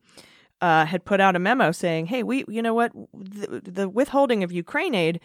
[0.59, 4.43] uh, had put out a memo saying, "Hey, we you know what the, the withholding
[4.43, 5.19] of Ukraine aid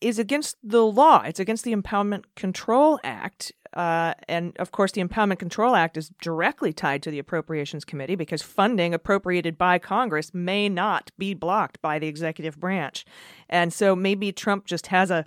[0.00, 1.22] is against the law.
[1.24, 6.10] It's against the Impoundment Control Act." Uh, and of course, the Impoundment Control Act is
[6.20, 11.80] directly tied to the Appropriations Committee because funding appropriated by Congress may not be blocked
[11.80, 13.04] by the executive branch.
[13.48, 15.24] And so maybe Trump just has a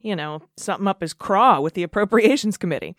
[0.00, 2.96] you know, something up his craw with the Appropriations Committee.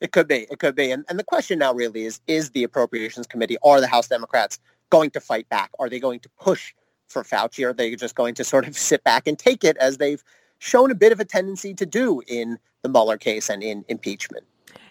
[0.00, 0.46] It could be.
[0.50, 0.90] It could be.
[0.90, 4.58] And, and the question now really is, is the Appropriations Committee, or the House Democrats
[4.90, 5.70] going to fight back?
[5.78, 6.74] Are they going to push
[7.08, 7.66] for Fauci?
[7.66, 10.22] Are they just going to sort of sit back and take it as they've
[10.58, 14.44] shown a bit of a tendency to do in the Mueller case and in impeachment?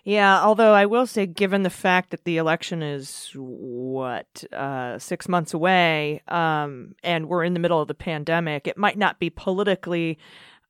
[0.04, 5.30] Yeah, although I will say, given the fact that the election is what uh, six
[5.30, 9.30] months away, um, and we're in the middle of the pandemic, it might not be
[9.30, 10.18] politically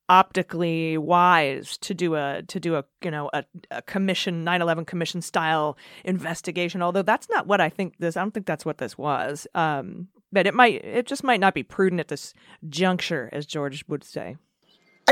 [0.09, 5.21] optically wise to do a to do a you know a, a commission 9-11 commission
[5.21, 8.97] style investigation although that's not what i think this i don't think that's what this
[8.97, 12.33] was um, but it might it just might not be prudent at this
[12.67, 14.35] juncture as george would say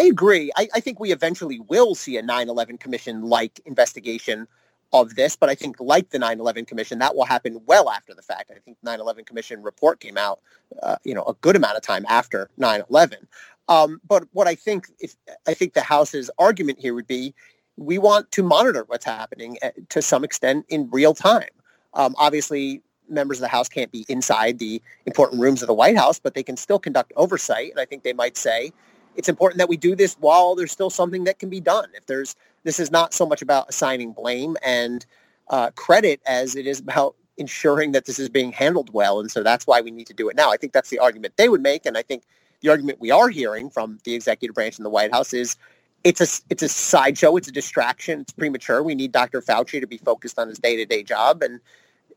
[0.02, 0.52] I agree.
[0.58, 4.48] I, I, think we eventually will see a 9-11 commission like investigation
[4.94, 8.24] of this, but I think like the 9-11 commission, that will happen well after the
[8.24, 8.50] fact.
[8.50, 10.40] I think 9-11 commission report came out,
[10.82, 13.28] uh, you know, a good amount of time after 9-11.
[13.68, 15.16] Um, but what I think, if,
[15.48, 17.36] I think the House's argument here would be,
[17.78, 21.50] we want to monitor what's happening uh, to some extent in real time.
[21.94, 25.96] Um, obviously, members of the House can't be inside the important rooms of the White
[25.96, 27.70] House, but they can still conduct oversight.
[27.70, 28.72] And I think they might say,
[29.16, 31.90] it's important that we do this while there's still something that can be done.
[31.96, 35.06] If there's this is not so much about assigning blame and
[35.50, 39.44] uh, credit as it is about ensuring that this is being handled well, and so
[39.44, 40.52] that's why we need to do it now.
[40.52, 42.24] I think that's the argument they would make, and I think
[42.62, 45.58] the argument we are hearing from the executive branch in the White House is
[46.04, 48.82] it's a it's a sideshow, it's a distraction, it's premature.
[48.84, 49.42] We need Dr.
[49.42, 51.60] Fauci to be focused on his day to day job, and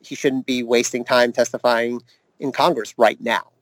[0.00, 2.02] he shouldn't be wasting time testifying
[2.38, 3.53] in Congress right now.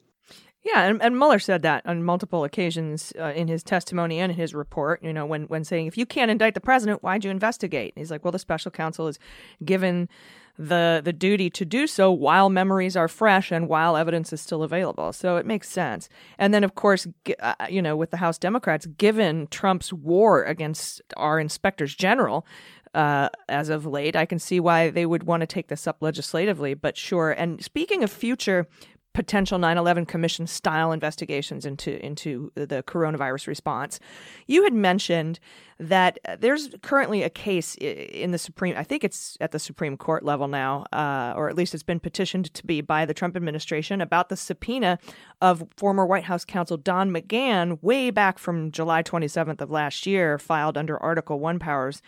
[0.64, 4.38] Yeah, and, and Mueller said that on multiple occasions uh, in his testimony and in
[4.38, 5.02] his report.
[5.02, 7.94] You know, when when saying if you can't indict the president, why'd you investigate?
[7.96, 9.18] He's like, well, the special counsel is
[9.64, 10.08] given
[10.56, 14.62] the the duty to do so while memories are fresh and while evidence is still
[14.62, 15.12] available.
[15.12, 16.08] So it makes sense.
[16.38, 17.08] And then, of course,
[17.40, 22.46] uh, you know, with the House Democrats, given Trump's war against our inspectors general,
[22.94, 24.16] uh, as of late.
[24.16, 27.30] I can see why they would want to take this up legislatively, but sure.
[27.30, 28.68] And speaking of future
[29.12, 34.00] potential 9/11 commission style investigations into into the coronavirus response.
[34.46, 35.38] You had mentioned
[35.78, 40.24] that there's currently a case in the Supreme I think it's at the Supreme Court
[40.24, 44.00] level now uh, or at least it's been petitioned to be by the Trump administration
[44.00, 44.98] about the subpoena
[45.40, 50.38] of former White House counsel Don McGahn way back from July 27th of last year
[50.38, 52.00] filed under Article 1 powers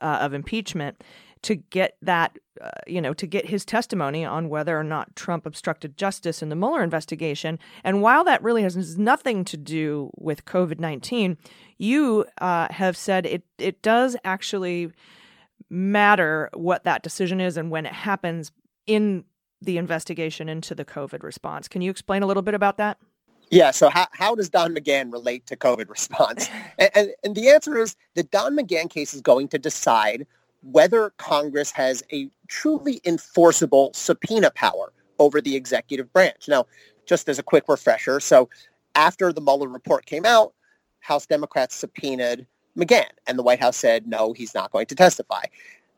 [0.00, 1.02] uh, of impeachment
[1.42, 5.46] to get that, uh, you know, to get his testimony on whether or not Trump
[5.46, 7.58] obstructed justice in the Mueller investigation.
[7.84, 11.36] And while that really has nothing to do with COVID 19,
[11.78, 14.92] you uh, have said it, it does actually
[15.70, 18.52] matter what that decision is and when it happens
[18.86, 19.24] in
[19.60, 21.68] the investigation into the COVID response.
[21.68, 22.98] Can you explain a little bit about that?
[23.50, 26.48] Yeah, so how, how does Don McGahn relate to COVID response?
[26.78, 30.26] and, and, and the answer is the Don McGahn case is going to decide
[30.62, 36.48] whether Congress has a truly enforceable subpoena power over the executive branch.
[36.48, 36.66] Now,
[37.06, 38.48] just as a quick refresher, so
[38.94, 40.54] after the Mueller report came out,
[41.00, 45.42] House Democrats subpoenaed McGahn, and the White House said, no, he's not going to testify.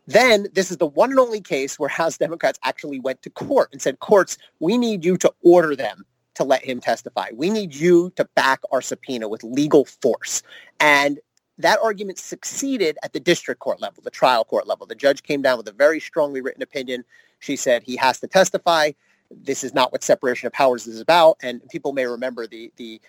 [0.07, 3.69] Then this is the one and only case where House Democrats actually went to court
[3.73, 7.29] and said, courts, we need you to order them to let him testify.
[7.35, 10.43] We need you to back our subpoena with legal force.
[10.79, 11.21] And
[11.63, 14.87] that argument succeeded at the district court level, the trial court level.
[14.87, 17.05] The judge came down with a very strongly written opinion.
[17.39, 18.93] She said he has to testify.
[19.31, 21.37] This is not what separation of powers is about.
[21.43, 23.01] And people may remember the, the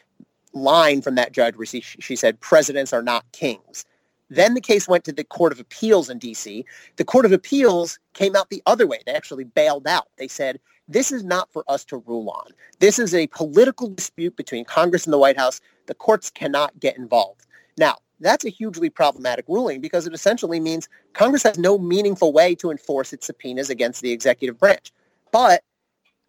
[0.53, 3.85] line from that judge where she, she said, presidents are not kings.
[4.29, 6.65] Then the case went to the Court of Appeals in D.C.
[6.95, 8.99] The Court of Appeals came out the other way.
[9.05, 10.07] They actually bailed out.
[10.17, 12.51] They said, this is not for us to rule on.
[12.79, 15.59] This is a political dispute between Congress and the White House.
[15.87, 17.45] The courts cannot get involved.
[17.77, 22.55] Now, that's a hugely problematic ruling because it essentially means Congress has no meaningful way
[22.55, 24.91] to enforce its subpoenas against the executive branch.
[25.31, 25.63] But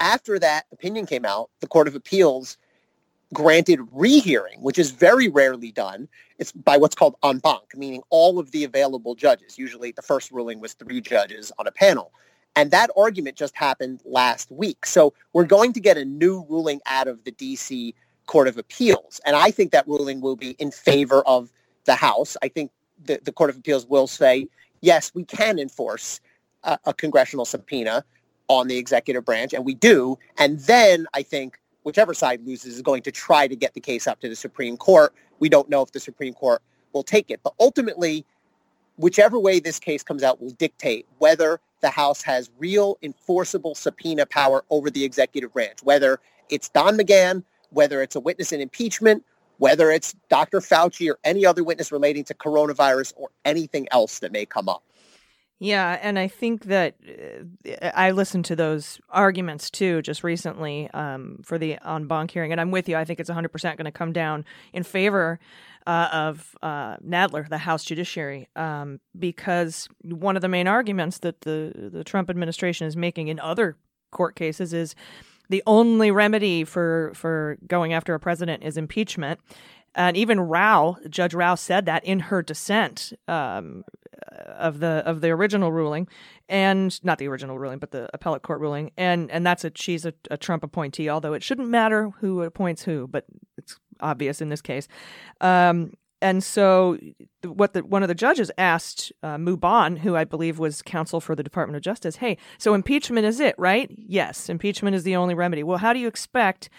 [0.01, 2.57] after that opinion came out, the Court of Appeals
[3.33, 6.09] granted rehearing, which is very rarely done.
[6.39, 9.59] It's by what's called en banc, meaning all of the available judges.
[9.59, 12.13] Usually the first ruling was three judges on a panel.
[12.57, 14.85] And that argument just happened last week.
[14.85, 17.95] So we're going to get a new ruling out of the DC
[18.27, 19.21] Court of Appeals.
[19.25, 21.51] And I think that ruling will be in favor of
[21.85, 22.37] the House.
[22.43, 22.71] I think
[23.05, 24.49] the, the Court of Appeals will say,
[24.81, 26.21] yes, we can enforce
[26.65, 28.05] a, a congressional subpoena
[28.49, 30.19] on the executive branch, and we do.
[30.39, 34.07] And then I think whichever side loses is going to try to get the case
[34.07, 35.15] up to the Supreme Court.
[35.39, 37.41] We don't know if the Supreme Court will take it.
[37.43, 38.25] But ultimately,
[38.97, 44.27] whichever way this case comes out will dictate whether the House has real enforceable subpoena
[44.27, 49.25] power over the executive branch, whether it's Don McGahn, whether it's a witness in impeachment,
[49.63, 50.59] whether it's Dr.
[50.59, 54.83] Fauci or any other witness relating to coronavirus or anything else that may come up.
[55.61, 56.97] Yeah, and I think that
[57.71, 62.51] uh, I listened to those arguments too just recently um, for the en banc hearing,
[62.51, 62.97] and I'm with you.
[62.97, 65.39] I think it's 100% going to come down in favor
[65.87, 71.43] uh, of uh, Nadler, the House Judiciary, um, because one of the main arguments that
[71.43, 73.77] the the Trump administration is making in other
[74.11, 74.97] court cases is
[75.53, 79.39] the only remedy for for going after a president is impeachment.
[79.95, 83.85] And even Rao, Judge Rao, said that in her dissent um,
[84.47, 86.09] of the of the original ruling,
[86.49, 90.07] and not the original ruling, but the appellate court ruling, and and that's a she's
[90.07, 93.27] a, a Trump appointee, although it shouldn't matter who appoints who, but
[93.59, 94.89] it's obvious in this case.
[95.43, 96.99] Um, and so,
[97.45, 101.35] what the one of the judges asked uh, Mooppan, who I believe was counsel for
[101.35, 103.91] the Department of Justice, "Hey, so impeachment is it, right?
[103.91, 105.63] Yes, impeachment is the only remedy.
[105.63, 106.71] Well, how do you expect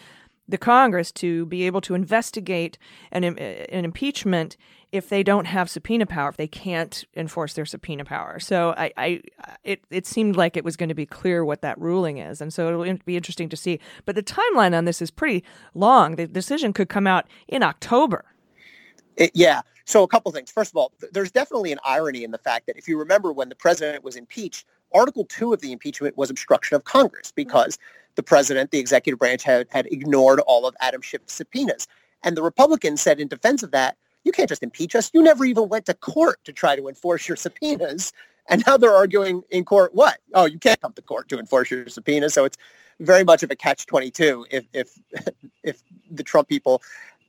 [0.47, 2.77] the Congress to be able to investigate
[3.11, 4.57] an, an impeachment
[4.91, 8.39] if they don't have subpoena power, if they can't enforce their subpoena power.
[8.39, 9.21] So I, I
[9.63, 12.41] it, it seemed like it was going to be clear what that ruling is.
[12.41, 13.79] And so it'll be interesting to see.
[14.05, 16.15] But the timeline on this is pretty long.
[16.17, 18.25] The decision could come out in October.
[19.17, 19.61] It, yeah.
[19.85, 20.51] So a couple things.
[20.51, 23.49] First of all, there's definitely an irony in the fact that if you remember when
[23.49, 27.77] the president was impeached, Article 2 of the impeachment was obstruction of Congress because
[28.15, 31.87] the president, the executive branch, had, had ignored all of Adam Schiff's subpoenas.
[32.23, 35.11] And the Republicans said in defense of that, you can't just impeach us.
[35.13, 38.13] You never even went to court to try to enforce your subpoenas.
[38.49, 40.17] And now they're arguing in court, what?
[40.33, 42.29] Oh, you can't come to court to enforce your subpoena.
[42.29, 42.57] So it's
[42.99, 44.99] very much of a catch-22 if, if,
[45.63, 46.81] if the Trump people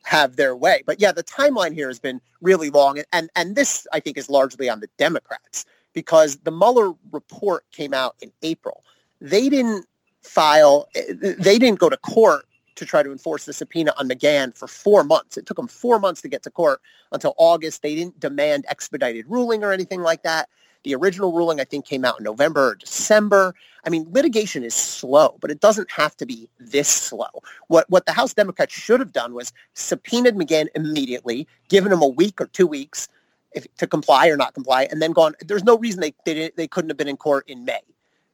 [0.05, 0.83] have their way.
[0.87, 3.01] But yeah, the timeline here has been really long.
[3.13, 7.95] And, and this, I think, is largely on the Democrats because the Mueller report came
[7.95, 8.85] out in April.
[9.21, 9.87] They didn't
[10.23, 12.45] file, they didn't go to court
[12.77, 15.37] to try to enforce the subpoena on McGahn for four months.
[15.37, 16.81] It took them four months to get to court
[17.13, 17.83] until August.
[17.83, 20.49] They didn't demand expedited ruling or anything like that.
[20.85, 23.55] The original ruling, I think, came out in November or December.
[23.85, 27.29] I mean, litigation is slow, but it doesn't have to be this slow.
[27.69, 32.09] What, what the House Democrats should have done was subpoenaed McGahn immediately, given him a
[32.09, 33.09] week or two weeks
[33.53, 35.35] if, to comply or not comply, and then gone.
[35.41, 37.81] There's no reason they, they, they couldn't have been in court in May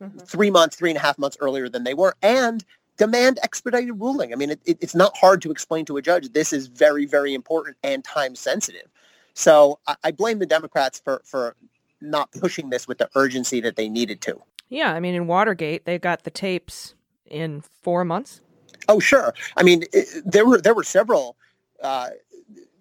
[0.03, 0.19] mm-hmm.
[0.19, 2.65] three months, three and a half months earlier than they were, and
[2.97, 4.33] demand expedited ruling.
[4.33, 7.07] I mean, it, it, it's not hard to explain to a judge this is very,
[7.07, 8.89] very important and time sensitive.
[9.35, 11.57] So I, I blame the Democrats for, for
[12.01, 14.41] not pushing this with the urgency that they needed to.
[14.69, 16.95] Yeah, I mean, in Watergate, they got the tapes
[17.27, 18.41] in four months.
[18.89, 19.35] Oh, sure.
[19.57, 21.37] I mean, it, there were there were several
[21.83, 22.11] uh,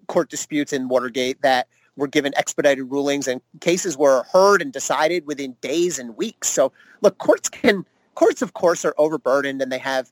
[0.06, 5.26] court disputes in Watergate that were given expedited rulings and cases were heard and decided
[5.26, 6.48] within days and weeks.
[6.48, 10.10] So look, courts can courts of course are overburdened and they have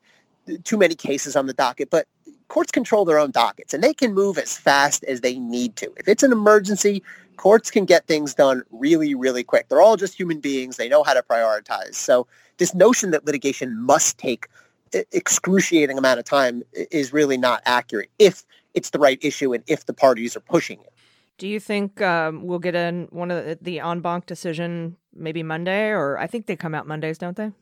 [0.64, 2.06] too many cases on the docket, but
[2.48, 5.92] courts control their own dockets and they can move as fast as they need to.
[5.96, 7.02] If it's an emergency,
[7.36, 9.68] courts can get things done really, really quick.
[9.68, 10.76] They're all just human beings.
[10.76, 11.94] They know how to prioritize.
[11.94, 12.26] So
[12.58, 14.48] this notion that litigation must take
[14.92, 19.86] excruciating amount of time is really not accurate if it's the right issue and if
[19.86, 20.92] the parties are pushing it.
[21.36, 25.42] Do you think um, we'll get in one of the, the en banc decision maybe
[25.42, 27.52] Monday, or I think they come out Mondays, don't they?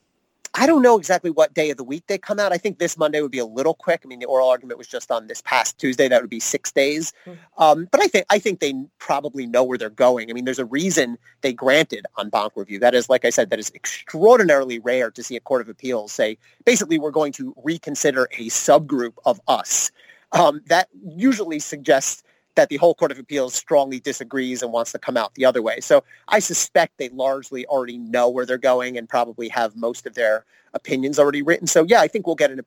[0.58, 2.52] I don't know exactly what day of the week they come out.
[2.52, 4.00] I think this Monday would be a little quick.
[4.04, 6.08] I mean, the oral argument was just on this past Tuesday.
[6.08, 7.12] That would be six days.
[7.26, 7.62] Mm-hmm.
[7.62, 10.30] Um, but I think I think they probably know where they're going.
[10.30, 12.78] I mean, there's a reason they granted en banc review.
[12.78, 16.12] That is, like I said, that is extraordinarily rare to see a court of appeals
[16.12, 19.90] say, basically, we're going to reconsider a subgroup of us.
[20.32, 22.22] Um, that usually suggests
[22.56, 25.62] that the whole Court of Appeals strongly disagrees and wants to come out the other
[25.62, 25.80] way.
[25.80, 30.14] So I suspect they largely already know where they're going and probably have most of
[30.14, 31.66] their opinions already written.
[31.66, 32.60] So yeah, I think we'll get an,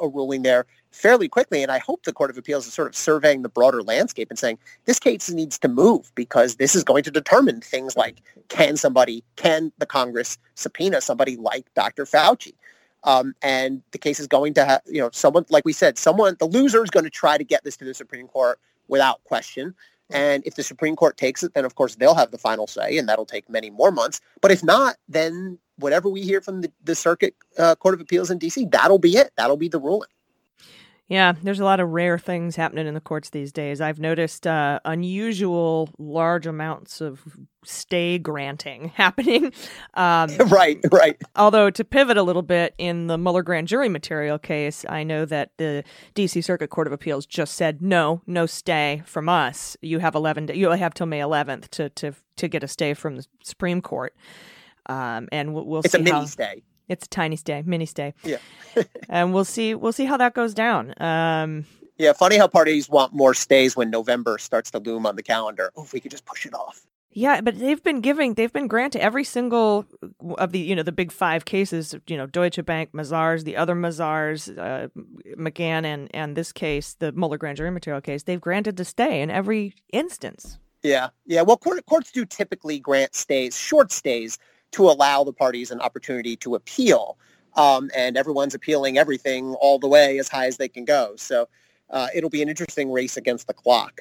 [0.00, 1.62] a ruling there fairly quickly.
[1.62, 4.38] And I hope the Court of Appeals is sort of surveying the broader landscape and
[4.38, 8.76] saying this case needs to move because this is going to determine things like can
[8.76, 12.04] somebody, can the Congress subpoena somebody like Dr.
[12.04, 12.54] Fauci?
[13.04, 16.36] Um, and the case is going to have, you know, someone, like we said, someone,
[16.38, 18.60] the loser is going to try to get this to the Supreme Court
[18.92, 19.74] without question.
[20.10, 22.98] And if the Supreme Court takes it, then of course they'll have the final say,
[22.98, 24.20] and that'll take many more months.
[24.42, 28.30] But if not, then whatever we hear from the, the Circuit uh, Court of Appeals
[28.30, 29.32] in D.C., that'll be it.
[29.36, 30.10] That'll be the ruling.
[31.12, 33.82] Yeah, there's a lot of rare things happening in the courts these days.
[33.82, 37.20] I've noticed uh, unusual large amounts of
[37.66, 39.52] stay granting happening.
[39.92, 41.20] Um, right, right.
[41.36, 45.26] Although, to pivot a little bit in the Mueller grand jury material case, I know
[45.26, 46.40] that the D.C.
[46.40, 49.76] Circuit Court of Appeals just said no, no stay from us.
[49.82, 50.52] You have 11.
[50.54, 54.16] You have till May 11th to to to get a stay from the Supreme Court.
[54.86, 56.62] Um, and we'll, we'll it's see a mini how, stay.
[56.88, 58.14] It's a tiny stay, mini stay.
[58.24, 58.38] Yeah.
[59.08, 60.94] and we'll see we'll see how that goes down.
[61.00, 61.66] Um,
[61.98, 65.70] yeah, funny how parties want more stays when November starts to loom on the calendar.
[65.76, 66.86] Oh, if we could just push it off.
[67.14, 69.86] Yeah, but they've been giving, they've been granted every single
[70.38, 73.74] of the, you know, the big five cases, you know, Deutsche Bank, Mazars, the other
[73.74, 74.88] Mazars, uh,
[75.36, 79.20] McGahn, and, and this case, the Mueller grand jury material case, they've granted to stay
[79.20, 80.58] in every instance.
[80.82, 81.42] Yeah, yeah.
[81.42, 84.38] Well, court, courts do typically grant stays, short stays,
[84.72, 87.16] to allow the parties an opportunity to appeal.
[87.54, 91.12] Um, and everyone's appealing everything all the way as high as they can go.
[91.16, 91.48] So
[91.90, 94.00] uh, it'll be an interesting race against the clock.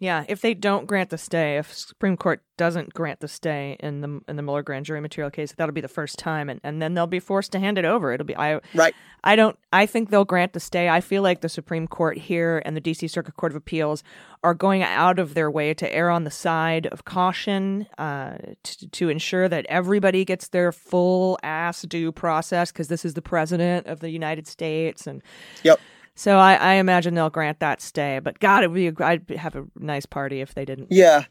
[0.00, 4.00] Yeah, if they don't grant the stay, if Supreme Court doesn't grant the stay in
[4.00, 6.82] the in the Mueller grand jury material case, that'll be the first time, and, and
[6.82, 8.12] then they'll be forced to hand it over.
[8.12, 8.92] It'll be I right.
[9.22, 9.56] I don't.
[9.72, 10.88] I think they'll grant the stay.
[10.88, 13.06] I feel like the Supreme Court here and the D.C.
[13.06, 14.02] Circuit Court of Appeals
[14.42, 18.88] are going out of their way to err on the side of caution uh, to,
[18.88, 23.86] to ensure that everybody gets their full ass due process because this is the president
[23.86, 25.22] of the United States and.
[25.62, 25.78] Yep.
[26.16, 28.20] So I, I imagine they'll grant that stay.
[28.20, 30.88] But God, it would be a, I'd have a nice party if they didn't.
[30.90, 31.24] Yeah.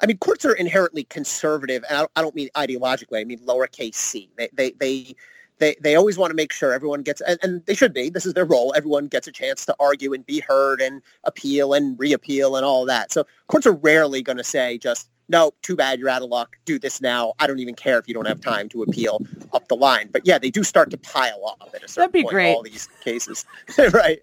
[0.00, 3.20] I mean, courts are inherently conservative, and I don't, mean ideologically.
[3.20, 4.30] I mean lowercase c.
[4.36, 5.16] They they they
[5.58, 8.10] they, they always want to make sure everyone gets, and, and they should be.
[8.10, 8.72] This is their role.
[8.76, 12.86] Everyone gets a chance to argue and be heard and appeal and reappeal and all
[12.86, 13.10] that.
[13.12, 16.56] So courts are rarely going to say just no, too bad, you're out of luck.
[16.64, 17.34] Do this now.
[17.38, 19.20] I don't even care if you don't have time to appeal
[19.52, 20.08] up the line.
[20.12, 22.32] But yeah, they do start to pile up at a certain That'd be point.
[22.32, 22.54] great.
[22.54, 23.44] All these cases,
[23.92, 24.18] right?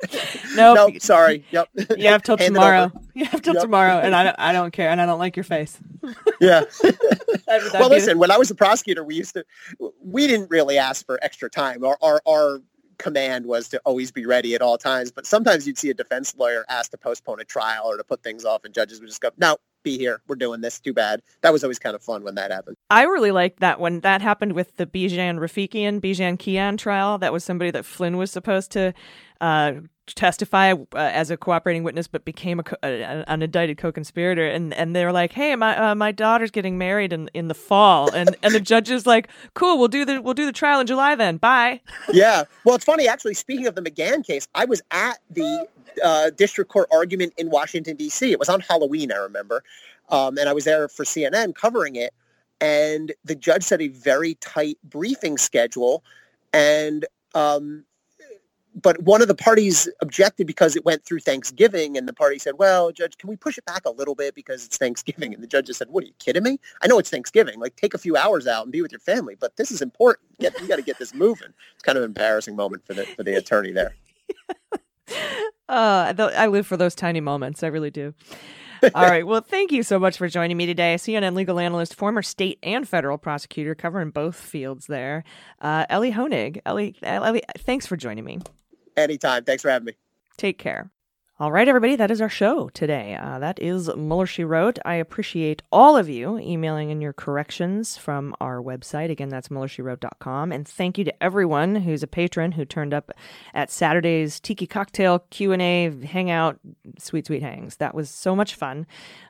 [0.56, 0.94] Nope.
[0.94, 1.46] no, sorry.
[1.52, 1.70] Yep.
[1.98, 2.92] You have till tomorrow.
[3.14, 3.62] You have till Yep.
[3.64, 5.78] tomorrow, and I don't, I don't care, and I don't like your face.
[6.42, 6.64] Yeah.
[7.74, 8.18] Well, listen.
[8.20, 9.46] When I was a prosecutor, we used to,
[10.04, 11.84] we didn't really ask for extra time.
[11.84, 12.60] Our our, our
[12.98, 15.12] command was to always be ready at all times.
[15.12, 18.24] But sometimes you'd see a defense lawyer ask to postpone a trial or to put
[18.24, 20.22] things off, and judges would just go, "No, be here.
[20.28, 20.80] We're doing this.
[20.82, 22.76] Too bad." That was always kind of fun when that happened.
[22.90, 27.18] I really liked that when that happened with the Bijan Rafiekian, Bijan Kian trial.
[27.18, 28.94] That was somebody that Flynn was supposed to
[29.40, 29.74] uh,
[30.08, 34.48] testify uh, as a cooperating witness, but became a, co- an indicted co-conspirator.
[34.48, 37.54] And and they were like, "Hey, my uh, my daughter's getting married in, in the
[37.56, 40.80] fall," and and the judge is like, "Cool, we'll do the we'll do the trial
[40.80, 41.38] in July then.
[41.38, 41.82] Bye."
[42.14, 42.44] yeah.
[42.64, 43.34] Well, it's funny actually.
[43.34, 45.68] Speaking of the McGahn case, I was at the
[46.04, 48.32] uh, district court argument in Washington D.C.
[48.32, 49.64] It was on Halloween, I remember,
[50.10, 52.14] um, and I was there for CNN covering it.
[52.62, 56.04] And the judge set a very tight briefing schedule,
[56.54, 57.84] and um,
[58.82, 62.56] but one of the parties objected because it went through Thanksgiving, and the party said,
[62.58, 65.48] "Well, judge, can we push it back a little bit because it's Thanksgiving?" And the
[65.48, 66.60] judge just said, "What are you kidding me?
[66.82, 67.60] I know it's Thanksgiving.
[67.60, 70.38] Like, take a few hours out and be with your family, but this is important.
[70.40, 73.06] Get, you got to get this moving." It's kind of an embarrassing moment for the
[73.06, 73.96] for the attorney there.
[75.68, 77.64] Uh, I live for those tiny moments.
[77.64, 78.14] I really do.
[78.94, 79.26] All right.
[79.26, 80.96] Well, thank you so much for joining me today.
[80.96, 85.24] CNN legal analyst, former state and federal prosecutor, covering both fields there.
[85.60, 86.62] Uh, Elie Honig.
[86.66, 88.40] Elie, Elie, thanks for joining me.
[88.98, 89.44] Anytime.
[89.44, 89.94] Thanks for having me.
[90.38, 90.92] Take care.
[91.38, 93.18] All right, everybody, that is our show today.
[93.22, 94.80] Uh, that is Mueller, She Wrote.
[94.86, 99.12] I appreciate all of you emailing in your corrections from our website.
[99.12, 100.54] Again, that's MuellerSheWrote.com.
[100.54, 103.12] And thank you to everyone who's a patron who turned up
[103.54, 106.58] at Saturday's Tiki Cocktail Q&A Hangout
[107.00, 107.76] Sweet Sweet Hangs.
[107.76, 108.88] That was so much fun.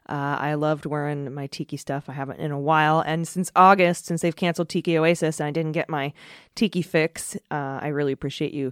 [0.08, 2.08] Uh, I loved wearing my Tiki stuff.
[2.08, 3.00] I haven't in a while.
[3.00, 6.14] And since August, since they've canceled Tiki Oasis, and I didn't get my
[6.54, 8.72] Tiki fix, uh, I really appreciate you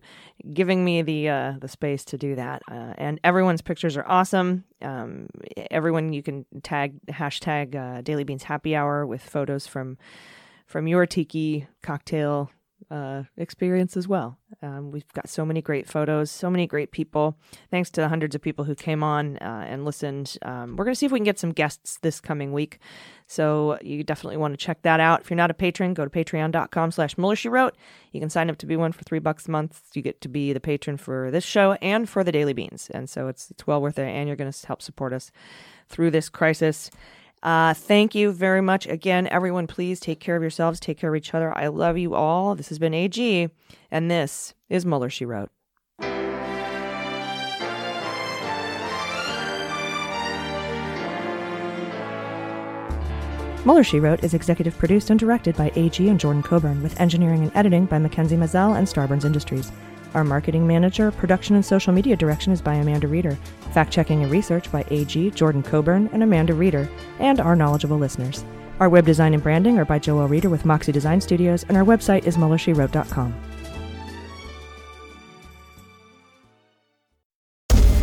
[0.54, 2.62] giving me the uh, the space to do that.
[2.70, 4.64] Uh, and everyone's pictures are awesome.
[4.82, 5.28] Um,
[5.72, 9.98] everyone, you can tag hashtag uh, Daily Beans Happy Hour with photos from
[10.68, 12.52] from your Tiki cocktail
[12.90, 14.38] uh, experience as well.
[14.62, 17.38] Um, we've got so many great photos, so many great people.
[17.72, 20.38] Thanks to the hundreds of people who came on uh, and listened.
[20.42, 22.80] Um, we're going to see if we can get some guests this coming week.
[23.28, 25.22] So you definitely want to check that out.
[25.22, 27.76] If you're not a patron, go to patreon.com slash Mueller, She Wrote.
[28.12, 29.82] You can sign up to be one for three bucks a month.
[29.94, 32.90] You get to be the patron for this show and for the Daily Beans.
[32.94, 34.08] And so it's, it's well worth it.
[34.08, 35.32] And you're going to help support us
[35.90, 36.92] through this crisis.
[37.44, 38.88] Uh, thank you very much.
[38.88, 41.56] Again, everyone, please take care of yourselves, take care of each other.
[41.56, 42.56] I love you all.
[42.56, 43.50] This has been AG,
[43.92, 45.52] and this is Mueller, She Wrote.
[53.66, 57.44] Mueller, She Wrote is executive produced and directed by AG and Jordan Coburn, with engineering
[57.44, 59.72] and editing by Mackenzie Mazzell and Starburns Industries.
[60.14, 63.38] Our marketing manager, production, and social media direction is by Amanda Reeder.
[63.74, 66.90] Fact checking and research by AG, Jordan Coburn, and Amanda Reeder,
[67.20, 68.46] and our knowledgeable listeners.
[68.80, 71.84] Our web design and branding are by Joel Reeder with Moxie Design Studios, and our
[71.84, 73.53] website is MuellerSheWrote.com.